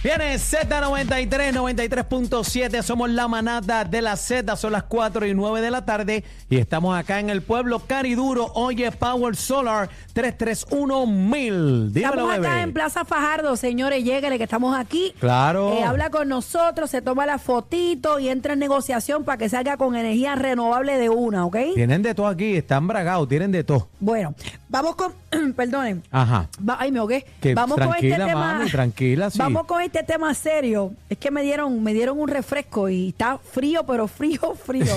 Viene 0.00 0.36
Z93, 0.36 1.52
93.7. 1.54 2.82
Somos 2.82 3.10
la 3.10 3.26
manada 3.26 3.84
de 3.84 4.00
la 4.00 4.14
Z. 4.14 4.54
Son 4.54 4.70
las 4.70 4.84
4 4.84 5.26
y 5.26 5.34
9 5.34 5.60
de 5.60 5.72
la 5.72 5.84
tarde. 5.84 6.22
Y 6.48 6.58
estamos 6.58 6.96
acá 6.96 7.18
en 7.18 7.30
el 7.30 7.42
pueblo 7.42 7.80
Cariduro. 7.80 8.52
Oye, 8.54 8.92
Power 8.92 9.34
Solar 9.34 9.90
331 10.12 11.04
mil. 11.04 11.90
Estamos 11.92 12.32
acá 12.32 12.62
en 12.62 12.72
Plaza 12.72 13.04
Fajardo, 13.04 13.56
señores. 13.56 14.04
Lléguele 14.04 14.38
que 14.38 14.44
estamos 14.44 14.76
aquí. 14.78 15.14
Claro. 15.18 15.72
Eh, 15.72 15.82
habla 15.82 16.10
con 16.10 16.28
nosotros, 16.28 16.90
se 16.90 17.02
toma 17.02 17.26
la 17.26 17.38
fotito 17.38 18.20
y 18.20 18.28
entra 18.28 18.52
en 18.52 18.60
negociación 18.60 19.24
para 19.24 19.36
que 19.36 19.48
salga 19.48 19.76
con 19.76 19.96
energía 19.96 20.36
renovable 20.36 20.96
de 20.96 21.08
una, 21.08 21.44
¿ok? 21.44 21.56
Tienen 21.74 22.02
de 22.02 22.14
todo 22.14 22.28
aquí. 22.28 22.54
Están 22.54 22.86
bragados. 22.86 23.28
Tienen 23.28 23.50
de 23.50 23.64
todo. 23.64 23.88
Bueno, 23.98 24.32
vamos 24.68 24.96
con. 24.96 25.12
perdonen. 25.56 26.02
Ajá. 26.10 26.48
ay, 26.78 26.92
me 26.92 26.98
ahogué. 26.98 27.24
Que 27.40 27.54
vamos 27.54 27.78
con 27.78 27.94
este 27.94 28.16
tema. 28.16 28.64
tranquila, 28.70 29.30
sí. 29.30 29.38
Vamos 29.38 29.66
con 29.66 29.82
este 29.82 30.02
tema 30.02 30.32
serio. 30.34 30.92
Es 31.08 31.18
que 31.18 31.30
me 31.30 31.42
dieron, 31.42 31.82
me 31.82 31.94
dieron 31.94 32.18
un 32.18 32.28
refresco 32.28 32.88
y 32.88 33.08
está 33.08 33.38
frío, 33.38 33.84
pero 33.84 34.08
frío, 34.08 34.54
frío. 34.64 34.94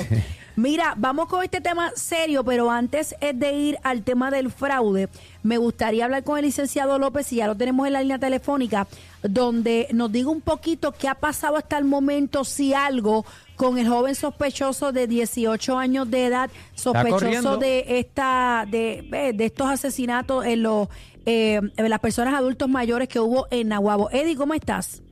Mira, 0.57 0.93
vamos 0.97 1.27
con 1.27 1.43
este 1.43 1.61
tema 1.61 1.91
serio, 1.95 2.43
pero 2.43 2.69
antes 2.69 3.15
de 3.19 3.53
ir 3.53 3.79
al 3.83 4.03
tema 4.03 4.29
del 4.29 4.51
fraude, 4.51 5.07
me 5.43 5.57
gustaría 5.57 6.05
hablar 6.05 6.23
con 6.23 6.37
el 6.37 6.45
licenciado 6.45 6.99
López, 6.99 7.31
y 7.31 7.37
ya 7.37 7.47
lo 7.47 7.55
tenemos 7.55 7.87
en 7.87 7.93
la 7.93 8.01
línea 8.01 8.19
telefónica, 8.19 8.85
donde 9.23 9.87
nos 9.93 10.11
diga 10.11 10.29
un 10.29 10.41
poquito 10.41 10.91
qué 10.91 11.07
ha 11.07 11.15
pasado 11.15 11.55
hasta 11.55 11.77
el 11.77 11.85
momento, 11.85 12.43
si 12.43 12.73
algo, 12.73 13.25
con 13.61 13.77
el 13.77 13.87
joven 13.87 14.15
sospechoso 14.15 14.91
de 14.91 15.05
18 15.05 15.77
años 15.77 16.09
de 16.09 16.25
edad, 16.25 16.49
sospechoso 16.73 17.57
de 17.57 17.99
esta, 17.99 18.65
de, 18.67 19.07
eh, 19.13 19.33
de 19.33 19.45
estos 19.45 19.69
asesinatos 19.69 20.47
en 20.47 20.63
los 20.63 20.89
eh, 21.27 21.61
las 21.77 21.99
personas 21.99 22.33
adultos 22.33 22.67
mayores 22.67 23.07
que 23.07 23.19
hubo 23.19 23.45
en 23.51 23.67
Nahuabo. 23.67 24.09
Eddie, 24.09 24.35
¿cómo 24.35 24.55
estás? 24.55 25.03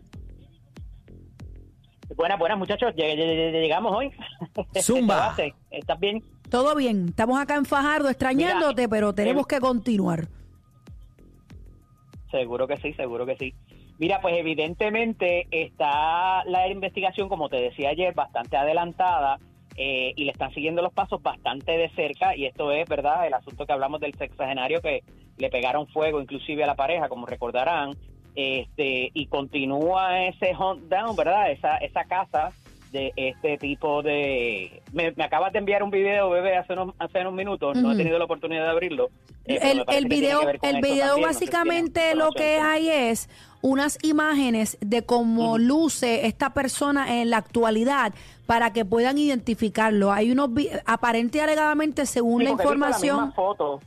Buenas, 2.15 2.39
buenas 2.39 2.57
muchachos, 2.57 2.91
llegamos 2.95 3.95
hoy. 3.95 4.11
Zumba. 4.81 5.35
¿Estás 5.69 5.99
bien? 5.99 6.23
Todo 6.49 6.73
bien, 6.73 7.09
estamos 7.09 7.39
acá 7.39 7.53
en 7.53 7.65
Fajardo 7.65 8.09
extrañándote, 8.09 8.89
pero 8.89 9.13
tenemos 9.13 9.45
que 9.45 9.59
continuar. 9.59 10.27
Seguro 12.31 12.67
que 12.67 12.77
sí, 12.77 12.93
seguro 12.93 13.27
que 13.27 13.37
sí. 13.37 13.53
Mira, 13.99 14.21
pues 14.21 14.33
evidentemente 14.37 15.47
está 15.51 16.45
la 16.45 16.69
investigación, 16.69 17.27
como 17.27 17.49
te 17.49 17.57
decía 17.57 17.89
ayer, 17.89 18.13
bastante 18.13 18.55
adelantada 18.55 19.39
eh, 19.75 20.13
y 20.15 20.23
le 20.23 20.31
están 20.31 20.53
siguiendo 20.53 20.81
los 20.81 20.93
pasos 20.93 21.21
bastante 21.21 21.73
de 21.73 21.89
cerca 21.89 22.33
y 22.33 22.45
esto 22.45 22.71
es, 22.71 22.87
¿verdad? 22.87 23.27
El 23.27 23.33
asunto 23.33 23.65
que 23.65 23.73
hablamos 23.73 23.99
del 23.99 24.13
sexagenario 24.13 24.81
que 24.81 25.03
le 25.37 25.49
pegaron 25.49 25.85
fuego 25.87 26.21
inclusive 26.21 26.63
a 26.63 26.67
la 26.67 26.75
pareja, 26.75 27.09
como 27.09 27.25
recordarán, 27.25 27.91
este 28.35 29.11
y 29.13 29.25
continúa 29.27 30.23
ese 30.27 30.55
hunt 30.55 30.83
down, 30.83 31.17
¿verdad? 31.17 31.51
Esa, 31.51 31.75
esa 31.77 32.05
casa 32.05 32.53
de 32.91 33.13
este 33.15 33.57
tipo 33.57 34.01
de... 34.01 34.81
Me, 34.91 35.13
acabas 35.23 35.53
de 35.53 35.59
enviar 35.59 35.83
un 35.83 35.91
video, 35.91 36.29
bebé, 36.29 36.57
hace 36.57 36.73
unos, 36.73 36.95
hace 36.99 37.21
unos 37.21 37.33
minutos, 37.33 37.77
no 37.77 37.91
he 37.91 37.97
tenido 37.97 38.17
la 38.17 38.25
oportunidad 38.25 38.63
de 38.63 38.69
abrirlo. 38.69 39.09
Eh, 39.45 39.59
el, 39.61 39.83
el 39.87 40.05
video, 40.07 40.41
el 40.61 40.81
video 40.81 41.19
básicamente 41.21 42.15
lo 42.15 42.31
que 42.31 42.59
hay 42.59 42.89
es 42.89 43.29
unas 43.61 43.97
imágenes 44.03 44.77
de 44.81 45.05
cómo 45.05 45.57
luce 45.57 46.27
esta 46.27 46.53
persona 46.53 47.21
en 47.21 47.29
la 47.29 47.37
actualidad 47.37 48.13
para 48.45 48.71
que 48.73 48.85
puedan 48.85 49.17
identificarlo. 49.17 50.11
Hay 50.11 50.31
unos 50.31 50.49
aparente 50.85 51.39
y 51.39 51.41
alegadamente 51.41 52.05
según 52.05 52.43
la 52.43 52.51
información. 52.51 53.33
No, 53.37 53.55
ah, 53.59 53.79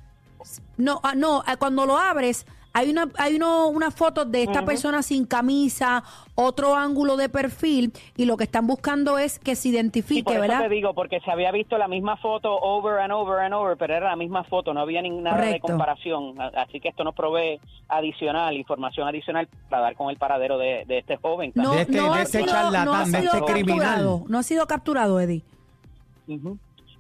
no, 0.76 1.00
ah, 1.02 1.56
cuando 1.58 1.86
lo 1.86 1.98
abres 1.98 2.46
hay 2.72 2.90
una 2.90 3.08
hay 3.18 3.36
uno, 3.36 3.68
una 3.68 3.90
foto 3.90 4.24
de 4.24 4.44
esta 4.44 4.64
persona 4.64 5.02
sin 5.02 5.26
camisa, 5.26 6.02
otro 6.34 6.74
ángulo 6.74 7.16
de 7.16 7.28
perfil 7.28 7.92
y 8.16 8.24
lo 8.24 8.36
que 8.36 8.44
están 8.44 8.66
buscando 8.66 9.18
es 9.18 9.38
que 9.38 9.56
se 9.56 9.68
identifique, 9.68 10.34
por 10.34 10.44
eso 10.44 10.58
te 10.58 10.68
digo, 10.68 10.94
porque 10.94 11.20
se 11.20 11.30
había 11.30 11.52
visto 11.52 11.76
la 11.76 11.88
misma 11.88 12.16
foto 12.16 12.54
over 12.60 13.00
and 13.00 13.12
over 13.12 13.40
and 13.40 13.54
over, 13.54 13.76
pero 13.76 13.94
era 13.94 14.08
la 14.08 14.16
misma 14.16 14.44
foto, 14.44 14.72
no 14.72 14.80
había 14.80 15.02
ninguna 15.02 15.36
de 15.36 15.60
comparación, 15.60 16.40
así 16.40 16.80
que 16.80 16.88
esto 16.88 17.04
nos 17.04 17.14
provee 17.14 17.60
adicional, 17.88 18.56
información 18.56 19.06
adicional 19.06 19.48
para 19.68 19.82
dar 19.82 19.96
con 19.96 20.10
el 20.10 20.16
paradero 20.16 20.56
de, 20.58 20.86
este 20.88 21.16
joven. 21.16 21.52
No, 21.54 21.72
de 21.72 21.82
este, 21.82 21.96
no, 21.96 22.14
ha 22.14 22.24
sido, 22.24 22.46
capturado, 22.46 24.24
no 24.28 24.38
ha 24.38 24.42
sido 24.42 24.66
capturado, 24.66 25.20
Eddie. 25.20 25.42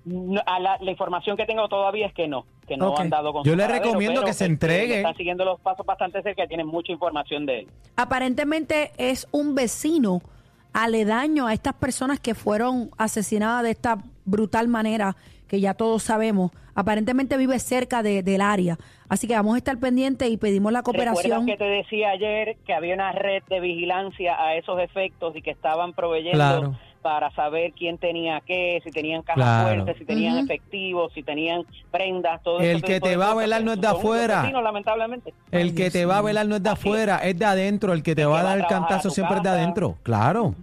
La, 0.04 0.90
información 0.90 1.36
que 1.36 1.46
tengo 1.46 1.68
todavía 1.68 2.06
es 2.06 2.12
que 2.12 2.26
no, 2.28 2.44
que 2.66 2.76
no 2.76 2.96
han 2.96 3.10
dado 3.10 3.32
con 3.32 3.44
Yo 3.44 3.56
le 3.56 3.66
recomiendo 3.66 4.24
que 4.24 4.32
se 4.32 4.44
entregue. 4.44 4.98
Están 4.98 5.16
siguiendo 5.16 5.44
los 5.44 5.60
pasos 5.60 5.84
bastante 5.84 6.22
cerca, 6.22 6.46
tienen 6.46 6.66
mucha 6.66 6.92
información 6.92 7.46
de 7.46 7.60
él. 7.60 7.68
Aparentemente 7.96 8.92
es 8.96 9.28
un 9.32 9.54
vecino 9.54 10.22
aledaño 10.72 11.46
a 11.46 11.52
estas 11.52 11.74
personas 11.74 12.20
que 12.20 12.34
fueron 12.34 12.90
asesinadas 12.96 13.62
de 13.62 13.70
esta 13.70 13.98
brutal 14.24 14.68
manera 14.68 15.16
que 15.48 15.60
ya 15.60 15.74
todos 15.74 16.02
sabemos. 16.02 16.50
Aparentemente 16.74 17.36
vive 17.36 17.58
cerca 17.58 18.02
de, 18.02 18.22
del 18.22 18.40
área. 18.40 18.78
Así 19.10 19.28
que 19.28 19.34
vamos 19.34 19.54
a 19.54 19.58
estar 19.58 19.78
pendientes 19.78 20.30
y 20.30 20.38
pedimos 20.38 20.72
la 20.72 20.82
cooperación. 20.82 21.44
que 21.44 21.58
te 21.58 21.64
decía 21.64 22.08
ayer 22.08 22.56
que 22.64 22.72
había 22.72 22.94
una 22.94 23.12
red 23.12 23.42
de 23.50 23.60
vigilancia 23.60 24.42
a 24.42 24.54
esos 24.54 24.80
efectos 24.80 25.36
y 25.36 25.42
que 25.42 25.50
estaban 25.50 25.92
proveyendo 25.92 26.74
para 27.02 27.30
saber 27.32 27.72
quién 27.72 27.98
tenía 27.98 28.40
qué, 28.40 28.80
si 28.84 28.90
tenían 28.90 29.22
cajas 29.22 29.64
fuertes, 29.64 29.98
si 29.98 30.04
tenían 30.04 30.38
efectivos, 30.38 31.12
si 31.12 31.22
tenían 31.22 31.66
prendas, 31.90 32.42
todo 32.42 32.60
El 32.60 32.82
que 32.82 33.00
te 33.00 33.16
va 33.16 33.32
a 33.32 33.34
velar 33.34 33.62
no 33.62 33.72
es 33.72 33.80
de 33.80 33.88
afuera. 33.88 34.50
lamentablemente. 34.50 35.34
El 35.50 35.74
que 35.74 35.90
te 35.90 36.06
va 36.06 36.18
a 36.18 36.22
velar 36.22 36.46
no 36.46 36.56
es 36.56 36.62
de 36.62 36.70
afuera, 36.70 37.18
es 37.18 37.38
de 37.38 37.44
adentro. 37.44 37.92
El 37.92 38.02
que 38.02 38.14
te 38.14 38.24
va 38.24 38.40
a 38.40 38.42
dar 38.44 38.58
el 38.58 38.66
cantazo 38.66 39.10
siempre 39.10 39.38
es 39.38 39.42
de 39.42 39.48
adentro. 39.48 39.96
Claro. 40.02 40.54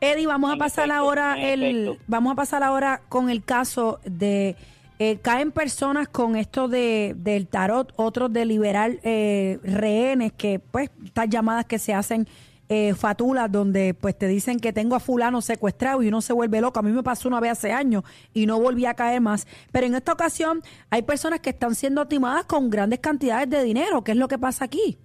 Eddie, 0.00 0.26
vamos 0.26 0.52
a 0.52 0.56
pasar 0.56 0.90
ahora 0.90 1.36
el, 1.40 1.98
vamos 2.06 2.32
a 2.32 2.36
pasar 2.36 2.62
ahora 2.62 3.00
con 3.08 3.30
el 3.30 3.42
caso 3.42 4.00
de 4.04 4.56
eh, 4.98 5.18
caen 5.20 5.50
personas 5.50 6.08
con 6.08 6.36
esto 6.36 6.68
de 6.68 7.14
del 7.16 7.48
tarot, 7.48 7.92
otros 7.96 8.32
de 8.32 8.44
liberar 8.44 8.92
eh, 9.02 9.58
rehenes, 9.64 10.32
que 10.32 10.60
pues 10.60 10.90
estas 11.04 11.28
llamadas 11.28 11.64
que 11.64 11.78
se 11.78 11.92
hacen 11.92 12.28
eh, 12.74 12.94
fatulas 12.94 13.52
donde 13.52 13.94
pues 13.94 14.18
te 14.18 14.26
dicen 14.26 14.58
que 14.58 14.72
tengo 14.72 14.96
a 14.96 15.00
fulano 15.00 15.40
secuestrado 15.40 16.02
y 16.02 16.08
uno 16.08 16.20
se 16.20 16.32
vuelve 16.32 16.60
loco. 16.60 16.80
A 16.80 16.82
mí 16.82 16.90
me 16.90 17.04
pasó 17.04 17.28
una 17.28 17.38
vez 17.38 17.52
hace 17.52 17.72
años 17.72 18.02
y 18.32 18.46
no 18.46 18.60
volví 18.60 18.84
a 18.84 18.94
caer 18.94 19.20
más. 19.20 19.46
Pero 19.70 19.86
en 19.86 19.94
esta 19.94 20.12
ocasión 20.12 20.60
hay 20.90 21.02
personas 21.02 21.38
que 21.38 21.50
están 21.50 21.76
siendo 21.76 22.06
timadas 22.06 22.46
con 22.46 22.70
grandes 22.70 22.98
cantidades 22.98 23.48
de 23.48 23.62
dinero. 23.62 24.02
¿Qué 24.02 24.10
es 24.10 24.18
lo 24.18 24.26
que 24.26 24.38
pasa 24.38 24.64
aquí? 24.64 24.98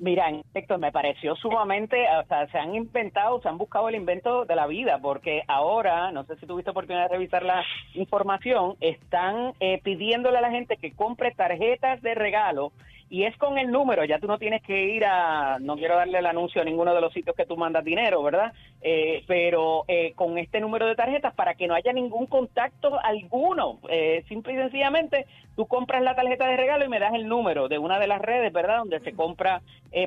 Mira, 0.00 0.30
efecto, 0.30 0.78
me 0.78 0.90
pareció 0.90 1.36
sumamente, 1.36 1.96
o 2.20 2.26
sea, 2.26 2.48
se 2.48 2.58
han 2.58 2.74
inventado, 2.74 3.40
se 3.40 3.48
han 3.48 3.56
buscado 3.56 3.88
el 3.88 3.94
invento 3.94 4.44
de 4.44 4.56
la 4.56 4.66
vida, 4.66 4.98
porque 5.00 5.42
ahora, 5.46 6.10
no 6.10 6.24
sé 6.24 6.34
si 6.38 6.46
tuviste 6.46 6.72
oportunidad 6.72 7.04
de 7.04 7.14
revisar 7.14 7.44
la 7.44 7.64
información, 7.94 8.74
están 8.80 9.52
eh, 9.60 9.80
pidiéndole 9.84 10.38
a 10.38 10.40
la 10.40 10.50
gente 10.50 10.76
que 10.76 10.90
compre 10.92 11.30
tarjetas 11.30 12.02
de 12.02 12.16
regalo 12.16 12.72
y 13.12 13.24
es 13.24 13.36
con 13.36 13.58
el 13.58 13.70
número, 13.70 14.06
ya 14.06 14.18
tú 14.18 14.26
no 14.26 14.38
tienes 14.38 14.62
que 14.62 14.84
ir 14.86 15.04
a, 15.04 15.58
no 15.60 15.76
quiero 15.76 15.96
darle 15.96 16.18
el 16.18 16.24
anuncio 16.24 16.62
a 16.62 16.64
ninguno 16.64 16.94
de 16.94 17.02
los 17.02 17.12
sitios 17.12 17.36
que 17.36 17.44
tú 17.44 17.58
mandas 17.58 17.84
dinero, 17.84 18.22
¿verdad? 18.22 18.54
Eh, 18.80 19.22
pero 19.26 19.84
eh, 19.86 20.14
con 20.16 20.38
este 20.38 20.60
número 20.60 20.86
de 20.86 20.94
tarjetas 20.94 21.34
para 21.34 21.52
que 21.52 21.66
no 21.66 21.74
haya 21.74 21.92
ningún 21.92 22.24
contacto 22.24 22.98
alguno, 23.04 23.80
eh, 23.90 24.24
simple 24.30 24.54
y 24.54 24.56
sencillamente 24.56 25.26
tú 25.56 25.66
compras 25.66 26.02
la 26.02 26.14
tarjeta 26.14 26.46
de 26.46 26.56
regalo 26.56 26.86
y 26.86 26.88
me 26.88 26.98
das 26.98 27.12
el 27.12 27.28
número 27.28 27.68
de 27.68 27.76
una 27.76 27.98
de 27.98 28.06
las 28.06 28.22
redes, 28.22 28.50
¿verdad? 28.50 28.78
Donde 28.78 29.00
se 29.00 29.12
compra 29.12 29.60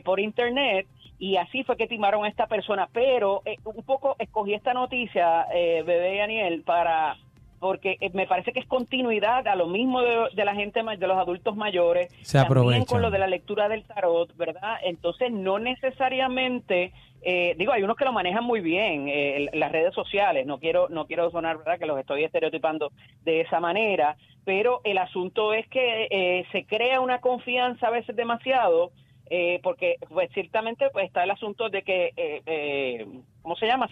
por 0.03 0.19
internet 0.19 0.87
y 1.19 1.37
así 1.37 1.63
fue 1.63 1.77
que 1.77 1.85
timaron 1.85 2.25
a 2.25 2.27
esta 2.27 2.47
persona, 2.47 2.89
pero 2.91 3.43
un 3.65 3.83
poco 3.83 4.15
escogí 4.17 4.55
esta 4.55 4.73
noticia, 4.73 5.45
bebé 5.53 6.15
y 6.15 6.17
Daniel, 6.17 6.63
para 6.65 7.17
porque 7.59 7.97
eh, 8.01 8.09
me 8.13 8.27
parece 8.27 8.51
que 8.51 8.59
es 8.59 8.65
continuidad 8.65 9.47
a 9.47 9.55
lo 9.55 9.67
mismo 9.67 10.01
de, 10.01 10.45
la 10.45 10.55
gente 10.55 10.81
de 10.83 11.07
los 11.07 11.17
adultos 11.17 11.55
mayores, 11.55 12.13
Se 12.21 12.37
también 12.43 12.85
con 12.85 13.01
lo 13.01 13.11
de 13.11 13.19
la 13.19 13.27
lectura 13.27 13.69
del 13.69 13.83
tarot, 13.83 14.35
¿verdad? 14.35 14.77
Entonces 14.83 15.31
no 15.31 15.59
necesariamente 15.59 16.93
eh, 17.21 17.55
digo, 17.57 17.71
hay 17.71 17.81
unos 17.81 17.97
que 17.97 18.05
lo 18.05 18.13
manejan 18.13 18.43
muy 18.43 18.61
bien, 18.61 19.07
eh, 19.07 19.49
las 19.53 19.71
redes 19.71 19.95
sociales, 19.95 20.45
no 20.45 20.59
quiero 20.59 20.89
no 20.89 21.07
quiero 21.07 21.31
sonar, 21.31 21.57
¿verdad?, 21.57 21.79
que 21.79 21.87
los 21.87 21.99
estoy 21.99 22.23
estereotipando 22.23 22.91
de 23.23 23.41
esa 23.41 23.59
manera, 23.59 24.15
pero 24.43 24.81
el 24.83 24.99
asunto 24.99 25.53
es 25.53 25.67
que 25.67 26.45
se 26.51 26.65
crea 26.65 27.01
una 27.01 27.19
confianza 27.21 27.87
a 27.87 27.91
veces 27.91 28.15
demasiado 28.15 28.91
eh, 29.29 29.59
porque 29.63 29.95
pues 30.09 30.29
ciertamente 30.33 30.89
pues 30.91 31.07
está 31.07 31.23
el 31.23 31.31
asunto 31.31 31.69
de 31.69 31.81
que 31.81 32.13
eh, 32.15 32.41
eh 32.45 33.07
cómo 33.41 33.55
se 33.55 33.67
llama 33.67 33.87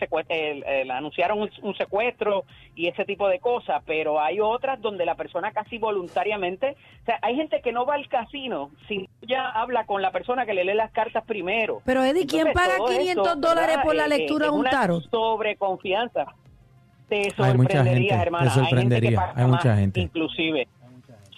anunciaron 0.89 1.47
un, 1.61 1.75
secuestro 1.75 2.43
y 2.75 2.87
ese 2.87 3.05
tipo 3.05 3.27
de 3.27 3.39
cosas 3.39 3.83
pero 3.85 4.19
hay 4.19 4.39
otras 4.39 4.81
donde 4.81 5.05
la 5.05 5.13
persona 5.13 5.51
casi 5.51 5.77
voluntariamente 5.77 6.75
o 7.03 7.05
sea 7.05 7.19
hay 7.21 7.35
gente 7.35 7.61
que 7.61 7.71
no 7.71 7.85
va 7.85 7.93
al 7.93 8.07
casino 8.07 8.71
si 8.87 9.07
ya 9.21 9.49
habla 9.49 9.85
con 9.85 10.01
la 10.01 10.11
persona 10.11 10.47
que 10.47 10.55
le 10.55 10.65
lee 10.65 10.73
las 10.73 10.91
cartas 10.91 11.23
primero. 11.25 11.81
Pero 11.85 12.03
Eddie 12.03 12.25
quién 12.25 12.51
paga 12.51 12.77
500 12.77 13.39
dólares 13.39 13.77
por 13.83 13.95
la 13.95 14.05
eh, 14.05 14.09
lectura 14.09 14.47
de 14.47 14.51
un 14.51 14.63
tarot 14.65 15.09
sobre 15.11 15.55
confianza 15.55 16.25
te 17.09 17.29
sorprendería 17.31 18.21
hermana. 18.21 18.45
Te 18.45 18.59
sorprendería 18.59 19.33
hay, 19.35 19.45
mucha 19.45 19.75
gente. 19.75 20.01
inclusive 20.01 20.67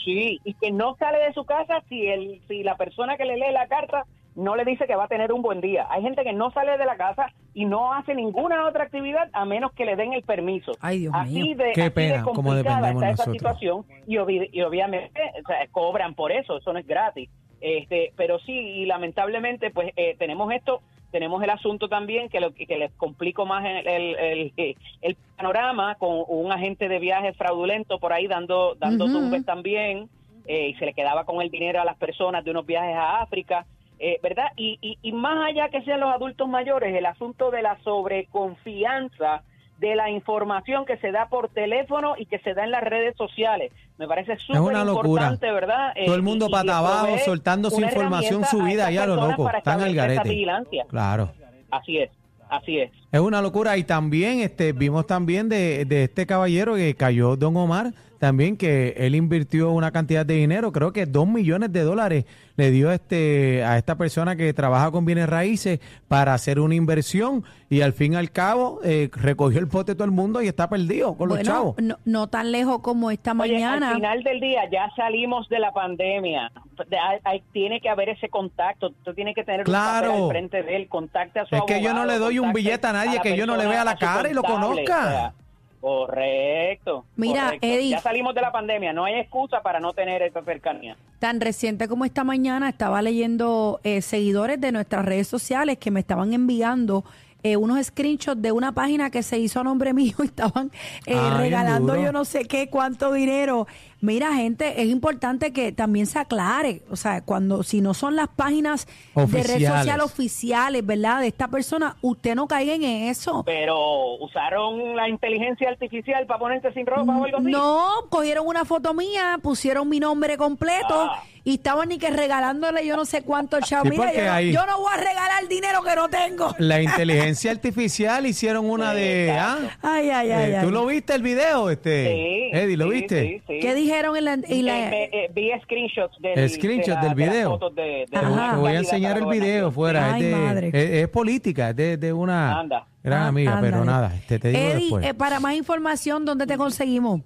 Sí, 0.06 0.40
y 0.46 0.54
que 0.54 0.72
no 0.72 0.96
sale 0.98 1.18
de 1.18 1.34
su 1.34 1.44
casa 1.46 1.82
si 1.90 2.08
el 2.08 2.40
si 2.48 2.64
la 2.64 2.78
persona 2.78 3.18
que 3.18 3.26
le 3.26 3.36
lee 3.36 3.52
la 3.52 3.68
carta 3.68 4.04
no 4.36 4.56
le 4.56 4.66
dice 4.66 4.86
que 4.86 4.96
va 4.96 5.06
a 5.06 5.08
tener 5.08 5.32
un 5.34 5.42
buen 5.42 5.62
día. 5.62 5.88
Hay 5.90 6.02
gente 6.04 6.24
que 6.24 6.34
no 6.34 6.52
sale 6.52 6.78
de 6.78 6.86
la 6.86 6.96
casa 6.98 7.28
y 7.54 7.66
no 7.66 7.94
hace 7.94 8.14
ninguna 8.14 8.68
otra 8.68 8.84
actividad 8.84 9.30
a 9.34 9.46
menos 9.46 9.72
que 9.74 9.86
le 9.86 9.96
den 9.96 10.14
el 10.14 10.24
permiso. 10.24 10.74
Ay, 10.82 11.00
Dios 11.00 11.14
así 11.16 11.34
mío. 11.42 11.56
de, 11.58 11.72
Qué 11.74 11.82
así 11.82 11.90
de 11.90 11.92
pena, 11.92 12.24
cómo 12.24 12.36
complicada 12.44 12.76
dependemos 12.90 13.04
está 13.04 13.24
esa 13.24 13.32
situación 13.32 13.86
y, 14.06 14.16
obvi- 14.18 14.50
y 14.52 14.62
obviamente 14.62 15.22
o 15.44 15.48
sea, 15.48 15.66
cobran 15.72 16.14
por 16.16 16.32
eso, 16.32 16.58
eso 16.58 16.72
no 16.74 16.80
es 16.80 16.86
gratis. 16.86 17.30
Este, 17.62 18.12
pero 18.18 18.38
sí, 18.40 18.52
y 18.52 18.86
lamentablemente, 18.86 19.72
pues 19.72 19.92
eh, 19.96 20.16
tenemos 20.20 20.52
esto, 20.54 20.82
tenemos 21.16 21.42
el 21.42 21.50
asunto 21.50 21.88
también 21.88 22.28
que, 22.28 22.42
lo, 22.42 22.54
que 22.54 22.78
les 22.78 22.92
complico 22.98 23.46
más 23.46 23.64
el, 23.64 23.88
el, 23.88 24.54
el- 24.58 24.76
el 25.02 25.18
panorama 25.38 25.96
con 25.96 26.26
un 26.28 26.52
agente 26.52 26.90
de 26.90 27.00
viajes 27.00 27.38
fraudulento 27.38 28.00
por 28.00 28.12
ahí 28.12 28.28
dando, 28.28 28.76
dando 28.76 29.06
Ujú. 29.06 29.14
tumbes 29.14 29.46
también, 29.46 30.10
eh, 30.46 30.68
y 30.68 30.74
se 30.76 30.86
le 30.86 30.94
quedaba 30.94 31.24
con 31.24 31.42
el 31.42 31.50
dinero 31.50 31.80
a 31.80 31.86
las 31.86 31.96
personas 31.96 32.44
de 32.44 32.52
unos 32.52 32.66
viajes 32.66 32.98
a 32.98 33.22
África. 33.22 33.66
eh, 33.98 34.20
¿Verdad? 34.22 34.48
Y, 34.58 34.78
y, 34.82 34.98
y 35.02 35.14
más 35.14 35.48
allá 35.48 35.70
que 35.70 35.82
sean 35.84 36.02
los 36.02 36.14
adultos 36.14 36.50
mayores, 36.50 36.94
el 36.94 37.06
asunto 37.06 37.50
de 37.50 37.62
la 37.62 37.78
sobreconfianza 37.86 39.42
de 39.80 39.96
la 39.96 40.10
información 40.10 40.86
que 40.86 40.98
se 40.98 41.12
da 41.12 41.28
por 41.28 41.50
teléfono 41.50 42.16
y 42.18 42.26
que 42.28 42.40
se 42.40 42.54
da 42.54 42.64
en 42.64 42.72
las 42.72 42.84
redes 42.84 43.16
sociales. 43.18 43.72
Me 43.98 44.08
parece 44.08 44.38
súper 44.38 44.76
importante, 44.88 45.52
¿verdad? 45.52 45.92
Eh, 45.96 46.06
Todo 46.06 46.16
el 46.16 46.22
mundo 46.22 46.46
y- 46.46 46.50
y 46.50 46.52
pata 46.52 46.64
le 46.66 46.72
abajo, 46.72 47.18
soltando 47.26 47.70
su 47.70 47.82
información 47.82 48.42
herramienta 48.44 48.48
a 48.48 48.52
subida 48.52 48.72
estas 48.74 48.88
ahí 48.90 48.98
a 48.98 49.06
lo 49.06 49.16
loco. 49.16 49.44
para 49.44 49.58
Están 49.60 49.82
al 49.82 49.94
garete. 49.94 50.30
vigilancia. 50.30 50.86
Claro. 50.90 51.32
Así 51.72 51.98
es, 51.98 52.10
así 52.50 52.80
es. 52.80 52.92
Es 53.12 53.20
una 53.20 53.42
locura. 53.42 53.78
Y 53.78 53.84
también 53.84 54.40
este, 54.40 54.72
vimos 54.74 55.08
también 55.08 55.50
de, 55.50 55.86
de 55.86 56.04
este 56.04 56.26
caballero 56.26 56.76
que 56.76 56.96
cayó, 56.96 57.36
Don 57.36 57.56
Omar, 57.58 57.94
también 58.20 58.58
que 58.58 58.96
él 58.98 59.16
invirtió 59.16 59.72
una 59.72 59.92
cantidad 59.92 60.26
de 60.26 60.36
dinero, 60.36 60.72
creo 60.72 60.94
que 60.94 61.06
dos 61.06 61.28
millones 61.28 61.72
de 61.72 61.82
dólares 61.82 62.26
le 62.56 62.72
dio 62.72 62.92
este 62.92 63.64
a 63.64 63.78
esta 63.78 63.98
persona 63.98 64.36
que 64.36 64.54
trabaja 64.54 64.90
con 64.90 65.06
bienes 65.06 65.28
raíces 65.28 65.80
para 66.08 66.34
hacer 66.34 66.60
una 66.60 66.76
inversión 66.76 67.44
y 67.70 67.82
al 67.82 67.94
fin 67.94 68.14
y 68.14 68.16
al 68.16 68.32
cabo 68.32 68.80
eh, 68.84 69.10
recogió 69.14 69.60
el 69.60 69.68
pote 69.68 69.96
todo 69.96 70.06
el 70.06 70.12
mundo 70.12 70.42
y 70.42 70.48
está 70.48 70.70
perdido 70.70 71.16
con 71.16 71.30
los 71.30 71.42
chavos. 71.42 71.76
no, 71.78 71.98
no 72.06 72.28
tan 72.28 72.52
lejos 72.52 72.80
como 72.80 73.12
esta 73.12 73.32
Oye, 73.34 73.54
mañana. 73.54 73.90
al 73.90 73.96
final 73.96 74.24
del 74.24 74.40
día 74.40 74.62
ya 74.72 74.90
salimos 74.96 75.48
de 75.50 75.60
la 75.60 75.72
pandemia. 75.74 76.52
De- 76.88 76.98
hay- 76.98 77.20
hay- 77.24 77.44
tiene 77.54 77.80
que 77.82 77.90
haber 77.90 78.10
ese 78.10 78.30
contacto. 78.30 78.92
Tú 79.04 79.14
tienes 79.14 79.36
que 79.36 79.44
tener 79.44 79.64
Claro. 79.66 80.08
un 80.08 80.12
papel 80.14 80.24
al 80.24 80.30
frente 80.30 80.64
de 80.64 80.76
él. 80.76 80.88
Contacte 80.90 81.40
a 81.40 81.46
su 81.46 81.56
Es 81.56 81.62
que 81.68 81.82
yo 81.82 81.94
no 81.94 82.06
le 82.06 82.18
doy 82.18 82.40
un 82.40 82.52
billete 82.54 82.88
a 82.88 82.94
nadie 82.94 83.20
que 83.22 83.36
yo 83.38 83.46
no 83.46 83.56
le 83.56 83.68
vea 83.68 83.84
la 83.84 83.96
cara 83.96 84.30
y 84.30 84.34
lo 84.34 84.44
conozca. 84.44 85.00
o 85.06 85.10
sea, 85.10 85.34
correcto. 85.80 87.06
Mira, 87.16 87.44
correcto. 87.46 87.68
Eddie. 87.68 87.90
Ya 87.92 88.00
salimos 88.02 88.34
de 88.36 88.42
la 88.42 88.52
pandemia. 88.52 88.94
No 88.94 89.06
hay 89.06 89.16
excusa 89.16 89.62
para 89.62 89.80
no 89.80 89.94
tener 89.94 90.22
esa 90.22 90.42
cercanía. 90.44 90.98
Tan 91.20 91.40
reciente 91.42 91.88
como 91.88 92.06
esta 92.06 92.24
mañana 92.24 92.70
estaba 92.70 93.02
leyendo 93.02 93.80
eh, 93.84 94.02
seguidores 94.02 94.60
de 94.60 94.72
nuestras 94.72 95.06
redes 95.06 95.28
sociales 95.28 95.78
que 95.78 95.92
me 95.92 96.00
estaban 96.00 96.34
enviando 96.34 97.04
eh, 97.44 97.58
unos 97.58 97.86
screenshots 97.86 98.42
de 98.42 98.52
una 98.52 98.72
página 98.72 99.12
que 99.12 99.22
se 99.22 99.38
hizo 99.38 99.60
a 99.60 99.64
nombre 99.64 99.94
mío 99.94 100.16
y 100.20 100.26
estaban 100.26 100.72
eh, 101.06 101.16
regalando 101.38 101.94
duro. 101.94 102.06
yo 102.06 102.12
no 102.12 102.26
sé 102.26 102.46
qué, 102.46 102.70
cuánto 102.70 103.14
dinero. 103.14 103.68
Mira, 104.06 104.34
gente, 104.36 104.82
es 104.84 104.88
importante 104.88 105.52
que 105.52 105.72
también 105.72 106.06
se 106.06 106.20
aclare, 106.20 106.84
o 106.92 106.96
sea, 106.96 107.22
cuando 107.22 107.64
si 107.64 107.82
no 107.82 107.96
son 107.96 108.16
las 108.16 108.28
páginas 108.28 108.88
de 109.16 109.44
red 109.44 109.66
social 109.68 110.00
oficiales, 110.02 110.86
¿verdad? 110.86 111.22
De 111.22 111.28
esta 111.28 111.48
persona, 111.48 111.98
usted 112.02 112.36
no 112.36 112.48
caiga 112.48 112.76
en 112.76 112.84
eso. 112.84 113.42
Pero 113.46 114.16
usaron 114.20 114.96
la 114.96 115.10
inteligencia 115.10 115.70
artificial 115.70 116.26
para 116.28 116.40
ponerse 116.40 116.72
sin 116.74 116.86
ropa 116.86 117.18
o 117.18 117.24
algo 117.26 117.38
así. 117.40 117.48
No, 117.52 117.90
cogieron 118.10 118.46
una 118.46 118.64
foto 118.64 118.94
mía, 118.94 119.40
pusieron 119.42 119.90
mi 119.90 120.00
nombre 120.00 120.38
completo 120.38 121.10
Ah. 121.10 121.24
y 121.44 121.56
estaban 121.56 121.90
ni 121.90 121.98
que 121.98 122.10
regalándole 122.12 122.86
yo 122.86 122.96
no 122.96 123.06
sé 123.06 123.24
cuánto 123.24 123.60
chavo. 123.62 123.86
Sí, 123.86 123.90
Mira, 123.92 124.14
yo, 124.14 124.24
no- 124.24 124.32
ahí- 124.32 124.52
yo 124.54 124.66
no 124.68 124.78
voy 124.80 124.94
a 124.94 124.98
regalar 124.98 125.48
dinero 125.48 125.82
que 125.82 125.96
no 125.96 126.10
tengo. 126.10 126.54
La 126.60 126.82
inteligencia 126.82 127.50
artificial 127.52 128.26
hicieron 128.28 128.70
una 128.70 128.94
de... 128.94 129.32
¿ah? 129.32 129.58
Ay, 129.82 130.10
ay, 130.10 130.32
ay. 130.32 130.52
Eh, 130.52 130.58
ay. 130.58 130.66
¿Tú 130.66 130.72
lo 130.72 130.86
viste 130.86 131.14
el 131.16 131.22
video, 131.24 131.70
este? 131.70 132.06
Sí, 132.52 132.58
Eddie, 132.58 132.78
¿lo 132.78 132.86
sí, 132.86 132.92
viste? 132.92 133.22
sí, 133.22 133.42
sí. 133.48 133.60
¿Qué 133.96 134.02
dijeron 134.02 134.18
en 134.18 134.26
la, 134.26 134.34
en 134.34 134.66
la- 134.66 134.88
Eh, 134.88 134.90
me- 134.90 135.04
eh, 135.26 135.32
vi 135.34 135.52
screenshots 135.64 136.20
del, 136.22 136.50
Screenshots 136.50 136.88
de 136.88 136.94
la- 136.96 137.02
del 137.02 137.16
video. 137.16 137.50
fotos 137.52 137.76
de- 137.76 137.82
de 137.84 138.06
Te 138.12 138.18
Ajá. 138.18 138.28
voy- 138.28 138.36
una 138.38 138.52
te 138.52 138.58
voy 138.60 138.72
a 138.72 138.78
enseñar 138.80 139.18
el 139.18 139.26
video 139.28 139.72
fuera. 139.72 140.14
Ay, 140.14 140.22
es, 140.24 140.30
de- 140.30 140.36
madre. 140.36 140.68
es- 140.74 140.76
es 141.04 141.08
política, 141.08 141.70
es 141.70 141.76
de, 141.78 141.96
de 141.98 142.12
una 142.14 142.60
Anda. 142.60 142.86
gran 143.04 143.22
Ah, 143.24 143.28
amiga, 143.28 143.58
pero 143.62 143.86
nada, 143.86 144.12
te, 144.28 144.38
te 144.38 144.50
digo 144.50 144.60
Eddie, 144.62 144.74
después. 144.82 145.06
eh, 145.06 145.14
para 145.14 145.40
más 145.40 145.54
información, 145.56 146.26
¿dónde 146.26 146.46
te 146.46 146.58
conseguimos? 146.58 147.22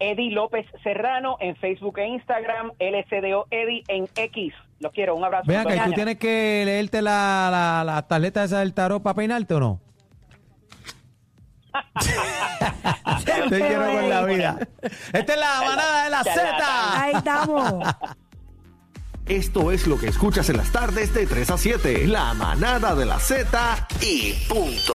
Eddie 0.00 0.30
López 0.30 0.66
Serrano 0.82 1.36
en 1.40 1.56
Facebook 1.56 1.98
e 1.98 2.06
Instagram, 2.08 2.72
LCDO 2.78 3.46
Eddie 3.50 3.82
en 3.88 4.06
X. 4.16 4.54
Los 4.80 4.92
quiero, 4.92 5.16
un 5.16 5.24
abrazo. 5.24 5.44
Ven 5.46 5.58
acá, 5.58 5.74
¿y 5.76 5.80
tú 5.88 5.92
tienes 5.92 6.18
que 6.18 6.62
leerte 6.64 7.02
la, 7.02 7.48
la, 7.50 7.84
la 7.94 8.02
tarjeta 8.06 8.44
esa 8.44 8.60
del 8.60 8.74
tarot 8.74 9.02
para 9.02 9.14
peinarte 9.14 9.54
o 9.54 9.60
no? 9.60 9.80
Te 13.48 13.58
quiero 13.58 13.92
con 13.92 14.08
la 14.08 14.24
vida. 14.24 14.58
Esta 15.12 15.32
es 15.34 15.38
la 15.38 15.60
manada 15.64 16.04
de 16.04 16.10
la 16.10 16.24
Z. 16.24 17.02
Ahí 17.02 17.14
estamos. 17.14 17.94
Esto 19.26 19.72
es 19.72 19.86
lo 19.86 19.98
que 19.98 20.08
escuchas 20.08 20.48
en 20.48 20.56
las 20.56 20.72
tardes 20.72 21.12
de 21.12 21.26
3 21.26 21.50
a 21.50 21.58
7. 21.58 22.06
La 22.06 22.32
manada 22.32 22.94
de 22.94 23.04
la 23.04 23.18
Z 23.18 23.88
y 24.00 24.32
punto. 24.48 24.80